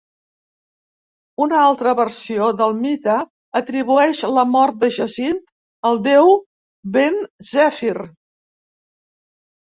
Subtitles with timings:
[1.45, 3.17] Una altra versió del mite
[3.59, 5.41] atribueix la mort de Jacint
[5.89, 6.31] al déu
[6.97, 7.93] vent Zèfir.